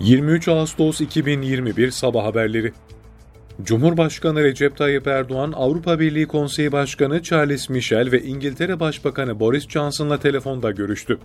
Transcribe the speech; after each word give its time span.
23 0.00 0.48
Ağustos 0.48 1.00
2021 1.00 1.90
Sabah 1.90 2.24
Haberleri 2.24 2.72
Cumhurbaşkanı 3.62 4.42
Recep 4.44 4.76
Tayyip 4.76 5.06
Erdoğan, 5.06 5.52
Avrupa 5.56 6.00
Birliği 6.00 6.26
Konseyi 6.26 6.72
Başkanı 6.72 7.22
Charles 7.22 7.68
Michel 7.68 8.12
ve 8.12 8.22
İngiltere 8.22 8.80
Başbakanı 8.80 9.40
Boris 9.40 9.68
Johnson'la 9.68 10.18
telefonda 10.18 10.70
görüştü. 10.70 11.18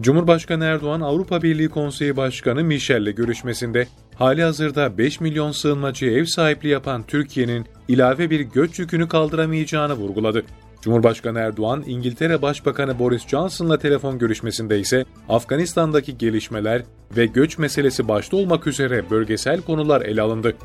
Cumhurbaşkanı 0.00 0.64
Erdoğan, 0.64 1.00
Avrupa 1.00 1.42
Birliği 1.42 1.68
Konseyi 1.68 2.16
Başkanı 2.16 2.64
Michel'le 2.64 3.14
görüşmesinde, 3.14 3.86
hali 4.14 4.42
hazırda 4.42 4.98
5 4.98 5.20
milyon 5.20 5.52
sığınmacıya 5.52 6.12
ev 6.12 6.24
sahipliği 6.24 6.68
yapan 6.68 7.02
Türkiye'nin 7.02 7.66
ilave 7.88 8.30
bir 8.30 8.40
göç 8.40 8.78
yükünü 8.78 9.08
kaldıramayacağını 9.08 9.94
vurguladı. 9.94 10.44
Cumhurbaşkanı 10.80 11.38
Erdoğan, 11.38 11.84
İngiltere 11.86 12.42
Başbakanı 12.42 12.98
Boris 12.98 13.26
Johnson'la 13.26 13.78
telefon 13.78 14.18
görüşmesinde 14.18 14.80
ise 14.80 15.04
Afganistan'daki 15.28 16.18
gelişmeler 16.18 16.82
ve 17.16 17.26
göç 17.26 17.58
meselesi 17.58 18.08
başta 18.08 18.36
olmak 18.36 18.66
üzere 18.66 19.10
bölgesel 19.10 19.60
konular 19.60 20.02
ele 20.02 20.22
alındı. 20.22 20.56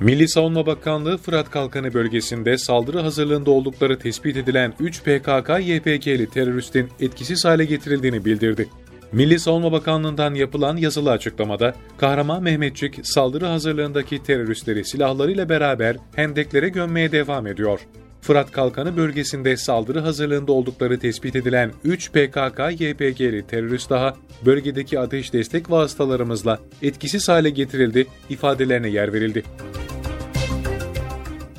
Milli 0.00 0.28
Savunma 0.28 0.66
Bakanlığı 0.66 1.18
Fırat 1.18 1.50
Kalkanı 1.50 1.94
bölgesinde 1.94 2.58
saldırı 2.58 3.00
hazırlığında 3.00 3.50
oldukları 3.50 3.98
tespit 3.98 4.36
edilen 4.36 4.74
3 4.80 5.02
PKK-YPG'li 5.02 6.26
teröristin 6.26 6.88
etkisiz 7.00 7.44
hale 7.44 7.64
getirildiğini 7.64 8.24
bildirdi. 8.24 8.68
Milli 9.12 9.38
Savunma 9.38 9.72
Bakanlığı'ndan 9.72 10.34
yapılan 10.34 10.76
yazılı 10.76 11.10
açıklamada, 11.10 11.74
Kahraman 11.98 12.42
Mehmetçik 12.42 13.06
saldırı 13.06 13.46
hazırlığındaki 13.46 14.22
teröristleri 14.22 14.84
silahlarıyla 14.84 15.48
beraber 15.48 15.96
hendeklere 16.14 16.68
gömmeye 16.68 17.12
devam 17.12 17.46
ediyor. 17.46 17.80
Fırat 18.20 18.50
Kalkanı 18.50 18.96
bölgesinde 18.96 19.56
saldırı 19.56 20.00
hazırlığında 20.00 20.52
oldukları 20.52 20.98
tespit 20.98 21.36
edilen 21.36 21.72
3 21.84 22.10
PKK-YPG'li 22.10 23.46
terörist 23.46 23.90
daha 23.90 24.16
bölgedeki 24.46 25.00
ateş 25.00 25.32
destek 25.32 25.70
vasıtalarımızla 25.70 26.58
etkisiz 26.82 27.28
hale 27.28 27.50
getirildi 27.50 28.06
ifadelerine 28.30 28.88
yer 28.88 29.12
verildi. 29.12 29.42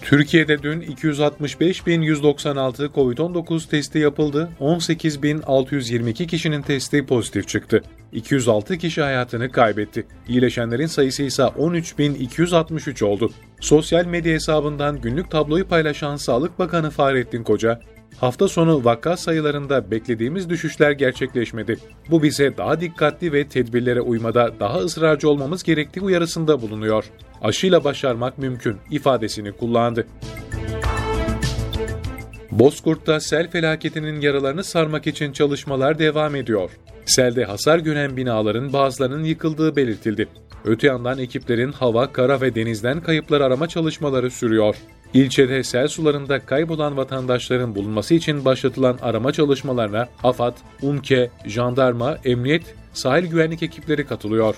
Türkiye'de 0.10 0.64
dün 0.64 0.82
265.196 0.82 2.94
COVID-19 2.94 3.70
testi 3.70 4.00
yapıldı, 4.00 4.50
18.622 4.60 6.28
kişinin 6.28 6.62
testi 6.62 7.06
pozitif 7.06 7.48
çıktı. 7.48 7.84
206 8.12 8.78
kişi 8.78 9.02
hayatını 9.02 9.52
kaybetti. 9.52 10.06
İyileşenlerin 10.28 10.86
sayısı 10.86 11.24
ise 11.24 11.44
13.263 11.44 13.06
oldu. 13.06 13.32
Sosyal 13.60 14.06
medya 14.06 14.34
hesabından 14.34 15.02
günlük 15.02 15.32
tabloyu 15.32 15.68
paylaşan 15.68 16.16
Sağlık 16.16 16.60
Bakanı 16.60 16.90
Fahrettin 16.90 17.44
Koca, 17.44 17.80
hafta 18.18 18.48
sonu 18.48 18.86
vaka 18.86 19.18
sayılarında 19.18 19.92
beklediğimiz 19.92 20.50
düşüşler 20.50 20.92
gerçekleşmedi. 20.92 21.78
Bu 22.10 22.24
bize 22.24 22.58
daha 22.58 22.82
dikkatli 22.82 23.34
ve 23.34 23.48
tedbirlere 23.48 24.02
uymada 24.02 24.52
daha 24.60 24.78
ısrarcı 24.78 25.30
olmamız 25.30 25.64
gerektiği 25.64 26.02
uyarısında 26.02 26.62
bulunuyor. 26.62 27.06
Aşıyla 27.42 27.84
başarmak 27.84 28.38
mümkün 28.38 28.78
ifadesini 28.92 29.52
kullandı. 29.52 30.08
Bozkurt'ta 32.52 33.20
sel 33.20 33.50
felaketinin 33.50 34.22
yaralarını 34.22 34.64
sarmak 34.64 35.08
için 35.08 35.32
çalışmalar 35.32 36.00
devam 36.00 36.36
ediyor. 36.36 36.72
Selde 37.06 37.46
hasar 37.46 37.80
gören 37.80 38.18
binaların 38.18 38.74
bazılarının 38.74 39.24
yıkıldığı 39.24 39.76
belirtildi. 39.76 40.28
Öte 40.66 40.88
yandan 40.88 41.20
ekiplerin 41.20 41.72
hava, 41.72 42.14
kara 42.14 42.42
ve 42.42 42.56
denizden 42.56 43.02
kayıplar 43.02 43.42
arama 43.42 43.68
çalışmaları 43.68 44.32
sürüyor. 44.32 44.76
İlçede 45.14 45.64
sel 45.64 45.88
sularında 45.88 46.40
kaybolan 46.40 46.98
vatandaşların 46.98 47.76
bulunması 47.76 48.14
için 48.14 48.46
başlatılan 48.46 48.98
arama 49.02 49.32
çalışmalarına 49.32 50.08
AFAD, 50.24 50.54
UMKE, 50.82 51.30
jandarma, 51.46 52.18
emniyet, 52.26 52.64
sahil 52.94 53.26
güvenlik 53.26 53.64
ekipleri 53.64 54.06
katılıyor. 54.06 54.56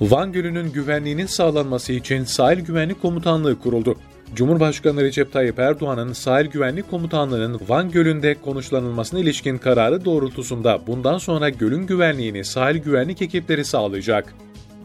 Van 0.00 0.32
Gölü'nün 0.32 0.72
güvenliğinin 0.72 1.26
sağlanması 1.26 1.92
için 1.92 2.24
Sahil 2.24 2.60
Güvenlik 2.60 3.02
Komutanlığı 3.02 3.60
kuruldu. 3.60 3.96
Cumhurbaşkanı 4.34 5.02
Recep 5.02 5.32
Tayyip 5.32 5.58
Erdoğan'ın 5.58 6.12
Sahil 6.12 6.46
Güvenlik 6.46 6.90
Komutanlığı'nın 6.90 7.60
Van 7.68 7.90
Gölü'nde 7.90 8.34
konuşlanılmasına 8.34 9.20
ilişkin 9.20 9.58
kararı 9.58 10.04
doğrultusunda 10.04 10.80
bundan 10.86 11.18
sonra 11.18 11.48
gölün 11.48 11.86
güvenliğini 11.86 12.44
sahil 12.44 12.76
güvenlik 12.76 13.22
ekipleri 13.22 13.64
sağlayacak. 13.64 14.34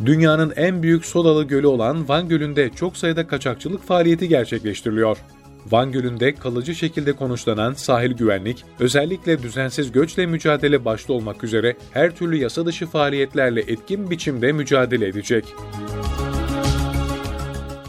Dünyanın 0.06 0.54
en 0.56 0.84
büyük 0.84 1.06
sodalı 1.06 1.44
gölü 1.44 1.68
olan 1.68 2.10
Van 2.10 2.30
Gölü'nde 2.30 2.70
çok 2.70 2.98
sayıda 2.98 3.28
kaçakçılık 3.28 3.84
faaliyeti 3.84 4.28
gerçekleştiriliyor. 4.28 5.18
Van 5.72 5.92
Gölü'nde 5.92 6.36
kalıcı 6.36 6.76
şekilde 6.76 7.14
konuşlanan 7.14 7.74
sahil 7.74 8.12
güvenlik, 8.12 8.66
özellikle 8.80 9.44
düzensiz 9.44 9.92
göçle 9.92 10.26
mücadele 10.26 10.86
başta 10.86 11.14
olmak 11.14 11.44
üzere 11.44 11.76
her 11.92 12.16
türlü 12.16 12.36
yasa 12.36 12.66
dışı 12.66 12.86
faaliyetlerle 12.86 13.62
etkin 13.62 14.10
biçimde 14.10 14.52
mücadele 14.52 15.08
edecek. 15.08 15.46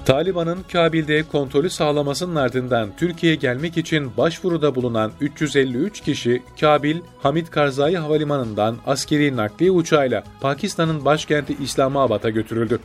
Taliban'ın 0.04 0.58
Kabil'de 0.72 1.22
kontrolü 1.22 1.70
sağlamasının 1.70 2.34
ardından 2.34 2.90
Türkiye'ye 2.96 3.36
gelmek 3.36 3.76
için 3.76 4.16
başvuruda 4.16 4.74
bulunan 4.74 5.12
353 5.20 6.00
kişi 6.00 6.42
Kabil, 6.60 6.96
Hamid 7.22 7.46
Karzai 7.46 7.96
Havalimanı'ndan 7.96 8.76
askeri 8.86 9.36
nakliye 9.36 9.70
uçağıyla 9.70 10.24
Pakistan'ın 10.40 11.04
başkenti 11.04 11.56
İslamabad'a 11.62 12.30
götürüldü. 12.30 12.78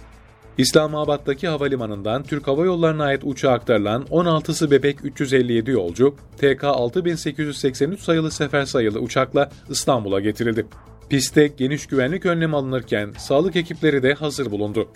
İslamabad'daki 0.58 1.48
havalimanından 1.48 2.24
Türk 2.24 2.48
Hava 2.48 2.66
Yolları'na 2.66 3.04
ait 3.04 3.22
uçağa 3.24 3.52
aktarılan 3.52 4.04
16'sı 4.04 4.72
bebek 4.72 5.06
357 5.06 5.72
yolcu, 5.72 6.16
TK 6.38 6.64
6883 6.64 8.00
sayılı 8.00 8.32
sefer 8.32 8.66
sayılı 8.66 9.00
uçakla 9.00 9.50
İstanbul'a 9.70 10.20
getirildi. 10.20 10.66
Piste 11.10 11.48
geniş 11.48 11.88
güvenlik 11.88 12.26
önlemi 12.26 12.56
alınırken 12.56 13.12
sağlık 13.18 13.56
ekipleri 13.56 14.04
de 14.04 14.14
hazır 14.14 14.52
bulundu. 14.52 14.90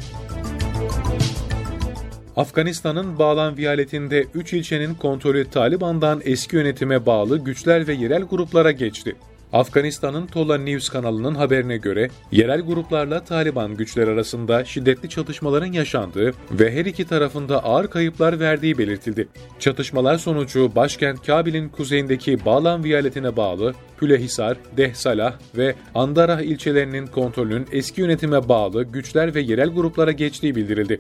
Afganistan'ın 2.38 3.20
Bağlan 3.20 3.58
viyaletinde 3.58 4.26
3 4.34 4.54
ilçenin 4.54 4.94
kontrolü 4.96 5.50
Taliban'dan 5.50 6.22
eski 6.26 6.56
yönetime 6.56 7.06
bağlı 7.06 7.38
güçler 7.38 7.88
ve 7.88 7.94
yerel 7.94 8.24
gruplara 8.24 8.72
geçti. 8.72 9.16
Afganistan'ın 9.54 10.28
Tola 10.28 10.58
News 10.58 10.90
kanalının 10.90 11.36
haberine 11.36 11.78
göre 11.78 12.10
yerel 12.32 12.62
gruplarla 12.62 13.24
Taliban 13.24 13.78
güçler 13.78 14.08
arasında 14.08 14.66
şiddetli 14.66 15.10
çatışmaların 15.10 15.72
yaşandığı 15.72 16.34
ve 16.52 16.72
her 16.72 16.86
iki 16.86 17.06
tarafında 17.06 17.64
ağır 17.64 17.88
kayıplar 17.88 18.40
verdiği 18.40 18.78
belirtildi. 18.78 19.28
Çatışmalar 19.60 20.18
sonucu 20.18 20.76
başkent 20.76 21.26
Kabil'in 21.26 21.70
kuzeyindeki 21.70 22.46
Bağlan 22.46 22.84
viyaletine 22.84 23.38
bağlı 23.38 23.74
Pülehisar, 23.98 24.58
Dehsalah 24.78 25.34
ve 25.58 25.76
Andarah 25.96 26.42
ilçelerinin 26.42 27.08
kontrolünün 27.08 27.68
eski 27.72 28.02
yönetime 28.02 28.50
bağlı 28.50 28.84
güçler 28.84 29.36
ve 29.36 29.42
yerel 29.42 29.70
gruplara 29.70 30.12
geçtiği 30.12 30.56
bildirildi. 30.56 31.00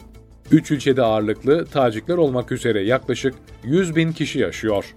Üç 0.52 0.72
ilçede 0.72 1.02
ağırlıklı 1.02 1.66
Tacikler 1.66 2.18
olmak 2.18 2.52
üzere 2.52 2.81
yaklaşık 2.81 3.36
100 3.64 3.96
bin 3.96 4.12
kişi 4.12 4.40
yaşıyor. 4.40 4.96